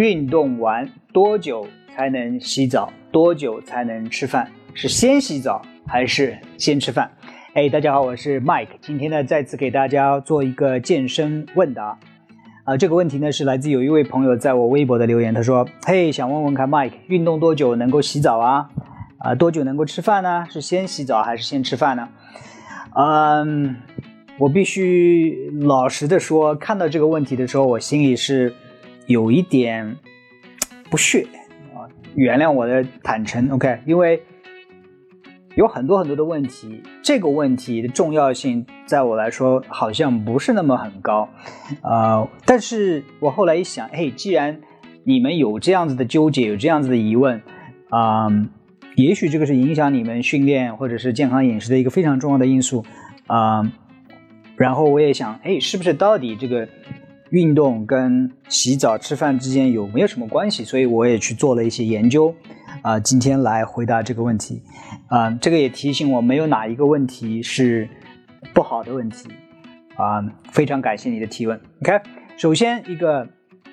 [0.00, 2.90] 运动完多久才能洗澡？
[3.12, 4.50] 多久才能吃饭？
[4.72, 7.10] 是先洗澡还是先吃饭？
[7.52, 11.98] 哎，大家好，我是 Mike，今天呢再次给大家做一个健身问答。
[12.64, 18.70] 啊，这个问题呢是来自有一位朋友在我微博的留言，他说：“嘿，想问问看，Mike，运动多久能够洗澡啊？
[19.18, 20.46] 啊，多久能够吃饭呢？
[20.48, 22.08] 是先洗澡还是先吃饭呢？”
[22.96, 23.76] 嗯，
[24.38, 28.54] 我必须老实的说，看到这个问题的时候，我心里是。
[29.10, 29.96] 有一点
[30.88, 31.26] 不屑
[31.74, 31.82] 啊，
[32.14, 34.22] 原谅我的坦诚，OK，因为
[35.56, 41.28] 有很多很多的问题，这个问题的重要性在我来说好像不是那么很高，
[41.82, 44.60] 呃，但是我后来一想，嘿，既然
[45.02, 47.42] 你们有这样子的纠结，有这样子的疑问，
[47.88, 48.28] 啊，
[48.94, 52.84] 也许这个是影响你们训练或者是健康饮食的一个非常重要的因素，
[53.26, 53.72] 啊，
[54.54, 56.68] 然后我也想，哎，是不是到底这个？
[57.30, 60.64] 运动跟洗澡、吃饭之间有没有什么关系？
[60.64, 62.34] 所以我也去做了一些研究，
[62.82, 64.62] 啊，今天来回答这个问题，
[65.06, 67.88] 啊，这个也提醒我没有哪一个问题是
[68.52, 69.28] 不好的问题，
[69.96, 71.60] 啊，非常感谢你的提问。
[71.82, 72.00] OK，
[72.36, 73.28] 首先一个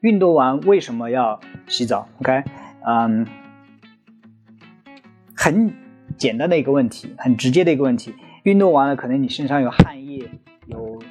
[0.00, 2.42] 运动完为什么要洗澡？OK，
[2.86, 3.26] 嗯，
[5.34, 5.72] 很
[6.18, 10.28] 简单的一个问题，很直接的一个问题，运动完了可能你身上有汗液。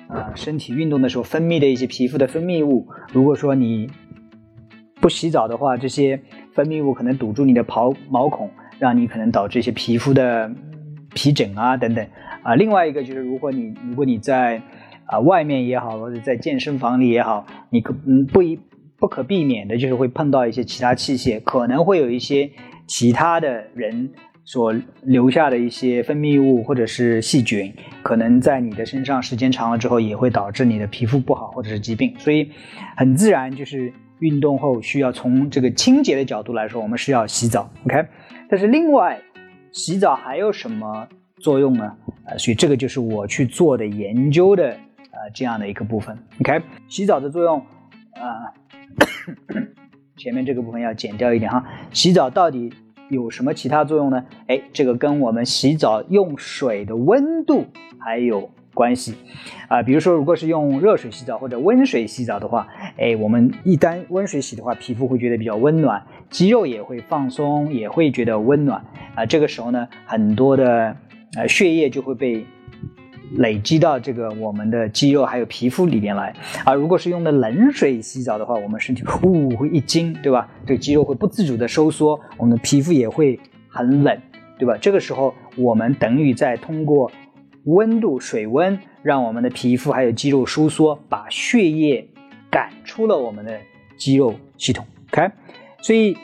[0.08, 3.90] 啊，身体运动的时候分泌的一些皮肤的分泌物，如果说你
[5.02, 6.22] 不洗澡的话，这些
[6.54, 10.50] 分泌物可能堵住你的毛毛孔，让你可能导致一些皮肤的
[11.14, 12.08] 皮疹啊等等
[12.42, 12.56] 啊。
[12.56, 14.62] 另外一个就是，如果你如果你在
[15.06, 18.60] 啊外面也好，或者在健身房里也好，你可嗯不一
[18.98, 22.50] 不可避免的就是会碰到一些其他器械，可能会有一些
[22.88, 24.12] 其他的人。
[24.48, 32.16] 所留下的一些分泌物或者是细菌，可能在你的身上时间长了之后，也会导致你的皮肤不好或者是疾病。
[32.18, 32.50] 所以，
[32.96, 37.70] 很自然就是运动后需要从这个清洁的角度来说，我们是要洗澡。
[37.84, 38.06] OK，
[38.50, 39.20] 但是另外，
[39.74, 41.06] 洗澡还有什么
[41.42, 41.98] 作用呢？
[42.24, 46.18] 呃，所以这个就是我去做的研究的呃这样的一个部分。
[46.40, 47.60] OK，洗澡的作用，
[48.14, 48.48] 啊，
[50.16, 51.66] 前面这个部分要剪掉一点哈。
[51.92, 52.72] 洗澡到底？
[53.10, 54.26] 有什么其他作用呢？
[54.48, 57.66] 哎，这个跟我们洗澡用水的温度
[58.00, 59.16] 还有关系
[59.68, 59.82] 啊。
[59.84, 68.84] 比如说，如果是用热水洗澡或者温水洗澡的话，哎，我们一旦温水洗的话，皮肤会觉得比较温暖，肌肉也会放松，也会觉得温暖
[69.16, 69.26] 啊。
[69.26, 70.96] 这个时候呢，很多的
[71.36, 72.46] 呃血液就会被。
[73.36, 76.34] 累积到这个我们的肌肉还有皮肤里边来
[76.64, 76.74] 啊。
[76.74, 80.50] 如果是用的冷水洗澡的话，我们身体呼会一惊，对吧？
[80.66, 84.18] 对肌肉会不自主的收缩，我们的皮肤也会很冷，
[84.58, 84.78] 对吧？
[84.80, 87.12] 这个时候我们等于在通过
[87.66, 92.08] 温度、水温让我们的皮肤还有肌肉收缩，把血液
[92.50, 93.60] 赶出了我们的
[93.98, 94.86] 肌肉系统。
[95.12, 95.30] OK，
[95.82, 96.18] 所以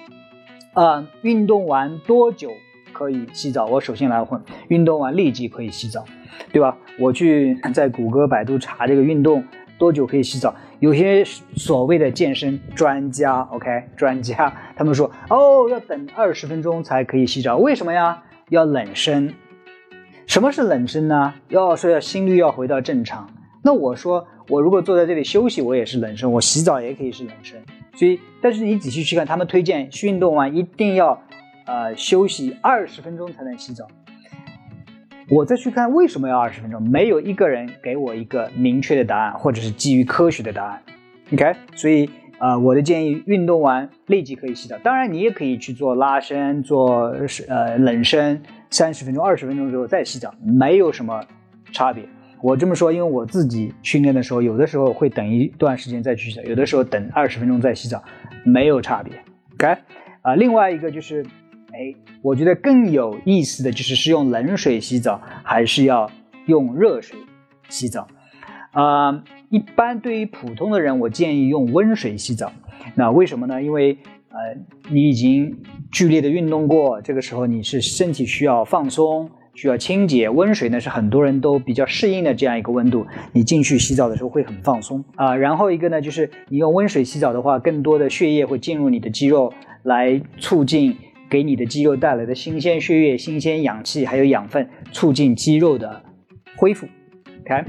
[0.73, 2.51] 啊，运动完多久
[2.91, 3.65] 可以洗澡？
[3.65, 6.05] 我首先来问，运动完立即可以洗澡。
[6.51, 6.77] 对吧？
[6.99, 9.43] 我去在谷歌、百度查这个运动
[9.77, 11.23] 多久可以洗澡，有些
[11.55, 18.23] 所谓的健身专家，OK，专家他们说，哦，要等二十分钟才可以洗澡，为什么呀？
[18.49, 19.33] 要冷身。
[20.25, 21.33] 什么是冷身呢？
[21.49, 23.29] 要说要心率要回到正常。
[23.63, 27.61] 那我说，我如果坐在这里休息，我也是冷身，我洗澡也可以是冷身。
[27.95, 31.21] 所以，但是你仔细去看，他们推荐运动完一定要
[31.65, 33.87] 呃休息二十分钟才能洗澡。
[35.29, 40.81] 我再去看为什么要二十分钟，没有一个人给我一个明确的答案，或者是基于科学的答案。
[41.31, 44.77] OK，所以啊，我的建议，运动完立即可以洗澡。
[44.83, 47.15] 当然，你也可以去做拉伸，做
[47.47, 51.23] 呃冷身，三十分钟、二十分钟之后再洗澡，没有什么
[51.71, 52.03] 差别。
[52.41, 58.03] 我这么说，因为我自己训练的时候，有的时候会等一段时间再去洗澡，有的时候等二十分钟再洗澡，
[58.43, 59.13] 没有差别。
[59.53, 59.81] OK，
[60.21, 61.25] 啊，另外一个就是。
[61.73, 66.07] 哎，我觉得更有意思的就是是用冷水洗澡还是要
[66.45, 67.17] 用热水
[67.67, 68.07] 洗澡？
[68.73, 72.51] 啊，一般对于普通的人，我建议用温水洗澡。
[72.93, 73.63] 那为什么呢？
[73.63, 73.97] 因为
[74.29, 74.37] 呃，
[74.91, 75.57] 你已经
[75.91, 80.29] 剧烈的运动过，这个时候你是身体需要放松，需要清洁。
[80.29, 85.35] 温水呢是很多人都比较适应的这样一个温度，你进去洗澡的时候会很放松啊。
[85.35, 89.51] 然后一个呢就是你用温水洗澡的话，更多的血液会进入你的肌肉
[89.81, 90.95] 来促进。
[91.29, 96.03] 给你的肌肉带来的新鲜血液、新鲜氧气，还有养分，促进肌肉的
[96.55, 96.87] 恢复。
[97.41, 97.65] OK，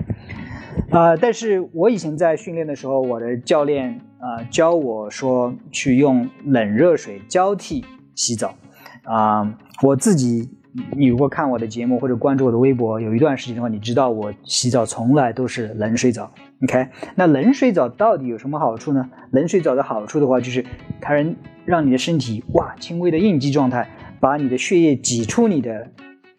[0.91, 7.85] 啊，但是我以前在训练的时候，我的教练啊教我说去用冷热水交替
[8.15, 8.55] 洗澡。
[9.03, 10.49] 啊，我自己，
[10.97, 16.31] 你如果看我的节目或者关注我的微博，有一段时间的话，你知道我洗澡从来都是冷水澡。
[16.63, 19.11] OK，那冷水澡到底有什么好处呢？
[19.31, 20.65] 冷水澡的好处的话，就是
[21.03, 23.89] 它能让你的身体哇轻微的应激状态，
[24.21, 25.91] 把你的血液挤出你的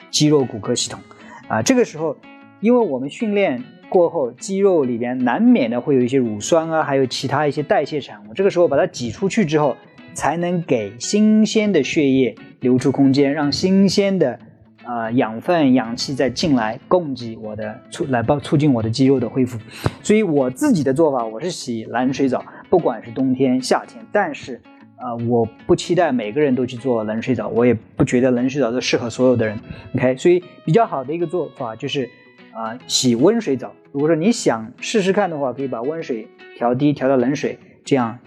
[0.10, 1.00] 肌肉骨骼系统
[1.48, 1.62] 啊。
[1.62, 2.16] 这个时候，
[2.60, 8.33] 因为我们训练过后，肌肉里边难免的会有一些乳酸啊，还有其他一些代谢产物。
[8.33, 9.75] 这个时候把它挤出去之后，
[10.13, 14.39] 才能给新鲜的血液留出空间，让新鲜的。
[14.88, 19.57] 呃，养分、氧气再进来供给我的促来帮促进我的肌肉的恢复，
[20.04, 24.62] 所以我自己的做法，我是洗冷水澡，不管是冬天、夏天，但是
[24.97, 29.59] 呃，我不期待每个人都去做冷水澡，我也不觉得冷水澡都适合所有的人。
[29.95, 32.09] OK，所以比较好的一个做法就是
[32.53, 33.74] 啊，洗温水澡。
[33.92, 36.27] 如果说你想试试看的话，可以把温水
[36.57, 38.18] 调低，调到冷水，这样。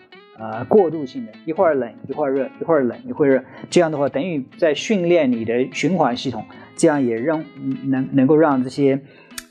[0.40, 6.44] 呃，过渡性的，一会儿冷一会儿热，一会儿冷一会儿热，这样的话等于在训练你的循环系统，
[6.76, 7.44] 这样也让
[7.86, 9.00] 能能够让这些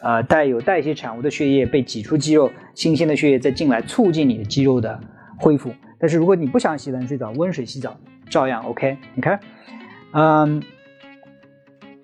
[0.01, 4.97] 呃带有代谢产物的血液被挤出肌肉，新鲜的血液再进来，促进你的肌肉的
[5.37, 5.71] 恢复。
[5.99, 7.97] 但是如果你不想洗冷水澡，温水洗澡
[8.29, 8.97] 照样 OK。
[9.15, 9.39] 你看，
[10.11, 10.61] 嗯，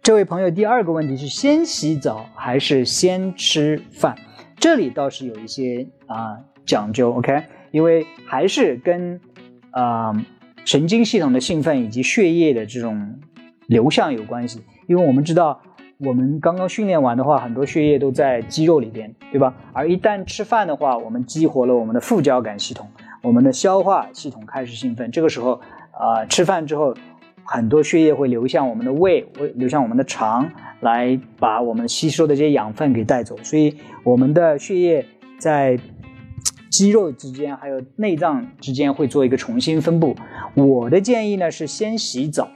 [0.01, 4.15] 这位朋友第二个问题是先洗澡还是先吃饭？
[4.57, 7.44] 这里倒是有一些啊讲究，OK。
[7.71, 9.19] 因为还是跟，
[9.71, 10.13] 呃，
[10.63, 13.19] 神经系统的兴奋以及血液的这种
[13.65, 14.62] 流向有关系。
[14.88, 15.59] 因为我们知道，
[15.97, 19.56] 我们刚刚训练完的话，很多血液都在肌肉里边，对吧？
[19.74, 22.88] 而一旦吃饭的话，我们激活了我们的副交感系统，
[23.24, 25.10] 我们的消化系统开始兴奋。
[25.10, 25.60] 这个时候，
[25.92, 26.94] 啊，吃饭之后，
[27.46, 33.36] 很多血液会流向我们的胃，会流向我们的肠，来把我们吸收的这些养分给带走。
[33.42, 35.06] 所以，我们的血液
[35.40, 35.80] 在。
[36.70, 40.16] 肌肉之间还有内脏之间会做一个重新分布。
[40.56, 42.50] 我的建议呢是先洗澡，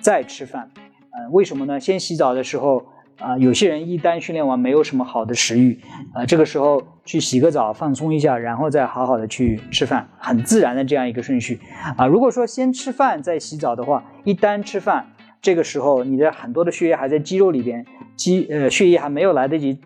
[0.00, 0.70] 再吃饭。
[1.10, 1.80] 呃，为什么呢？
[1.80, 2.86] 先洗澡的时候，
[3.18, 5.80] 啊，有些人一旦训练完没有什么好的食欲，
[6.12, 11.60] 啊，这个时候去洗个澡放松一下，然后再好好的去吃饭，很自然的这样一个顺序。
[11.96, 15.06] 啊，如果说先吃饭再洗澡的话，一旦吃饭，
[15.40, 17.84] 这个时候你的很多的血液还在肌肉里边，
[18.16, 19.78] 肌呃血液还没有来得及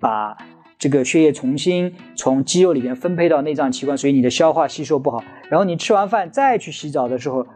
[0.00, 0.36] 把。
[0.78, 5.24] 这个血液重新从肌肉里边分配到内脏器官，所以你的消化吸收不好。
[5.48, 7.46] 然后你吃完饭再去洗澡的时候，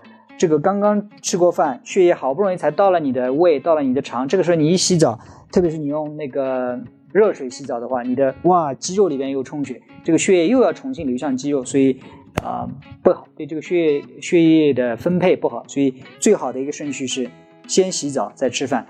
[0.41, 4.27] 这个刚刚吃过饭，血液好不容易才到了你的胃，到了你的肠。
[4.27, 5.21] 这个时候你一洗澡，
[5.53, 6.81] 特别是你用那个
[7.13, 12.01] 热水洗澡的话，你的哇肌肉里边又充血，这个血液又要重新流向肌肉，所以
[12.43, 12.67] 啊
[13.03, 15.63] 不好，对这个血液血液的分配不好。
[15.69, 17.29] 所以最好的一个顺序是
[17.67, 18.87] 先洗澡再吃饭。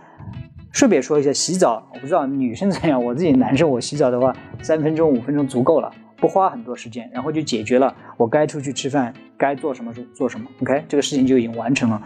[0.71, 4.33] 顺便说一下，洗澡我不知道女生怎样，我自己男生我洗澡的话，
[4.63, 5.91] 三分钟五分钟足够了，
[6.21, 12.03] 不花很多时间，然后就解决了我该出去吃饭，该做什么做做什么，OK，这个事情就已经完成了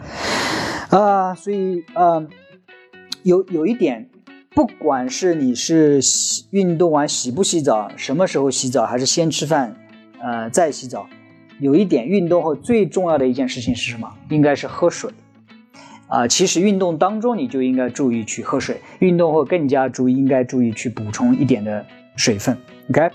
[0.89, 1.35] 啊。
[1.35, 2.25] 所以啊，
[3.23, 4.09] 有有一点，
[4.51, 9.75] 不管是你是洗运动完洗不洗澡，什么时候洗澡，还是先吃饭，
[10.21, 11.07] 呃再洗澡，
[11.59, 14.09] 有一点运动后最重要的一件事情是什么？
[14.29, 15.11] 应该是喝水。
[16.07, 21.83] 啊，其实运动当中你就应该注意去喝水，运动后更加注意应该注意去补充一点的
[22.15, 22.55] 水分。
[22.91, 23.09] OK，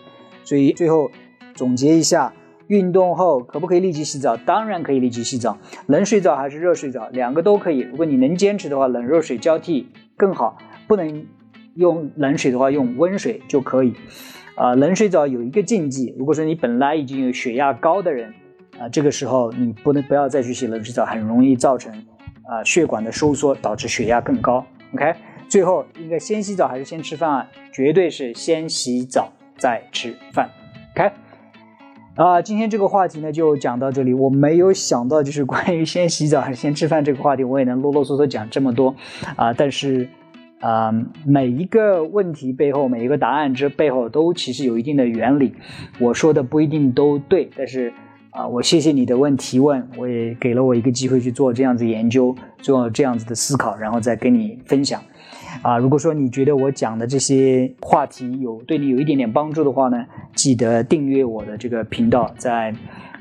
[0.51, 1.13] 所以最后
[1.55, 2.33] 总结一下，
[2.67, 4.37] 运动后可不可以立即洗澡？
[4.37, 5.57] 当然可以立即洗澡，
[5.87, 7.79] 冷水澡还是热水澡，两个都可以。
[7.79, 9.87] 如果你能坚持的话，冷热水交替
[10.17, 10.59] 更好。
[10.89, 11.25] 不能
[11.77, 13.95] 用冷水的话，用温水就可以。
[14.57, 18.35] 啊，冷水澡有一个禁忌，如果说你本来已经有血压高的人，
[18.77, 21.93] 啊，这个时候你不能不要再去洗冷水澡，很容易造成。
[22.49, 24.67] 啊，血管的收缩导致血压更高。
[24.95, 25.15] OK，
[25.49, 27.49] 最后应该先洗澡还是先吃饭啊？
[27.73, 30.51] 绝对是先洗澡在吃饭。
[30.97, 31.13] OK，
[32.17, 34.13] 啊，今天这个话题呢就讲到这里。
[34.13, 38.97] 我没有想到就是关于先洗澡还是先吃饭这个话题，我也能啰啰嗦嗦讲这么多
[39.37, 39.53] 啊。
[39.53, 40.09] 但是
[40.59, 40.91] 啊，
[41.25, 45.55] 每一个问题背后，每一个答案之背后都其实有一定的原理。
[46.01, 47.93] 我说的不一定都对，但是。
[48.31, 55.03] 啊，我谢谢你的问提问，我也给了我一个机会去做这样子研究，做这样子的思考，然后再跟你分享。
[55.63, 62.73] 啊，如果说你觉得我讲的这些话题有对你有一点点帮助的话呢，记得订阅我的这个频道，在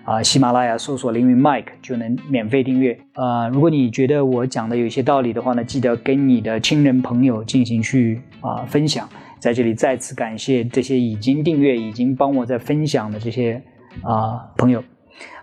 [0.05, 2.97] 啊喜马拉雅搜索凌云 Mike 就能免费订阅。
[3.13, 9.09] 啊，如果你觉得我讲的有一些道理的话呢，记得跟你的亲人朋友进行去啊分享。
[9.39, 13.59] 在这里再次感谢这些已经订阅、已经帮我在分享的这些
[14.03, 14.83] 啊朋友。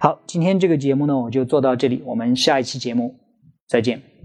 [0.00, 3.14] 好，今天这个节目呢，我就做到这里，我们下一期节目
[3.66, 4.15] 再见。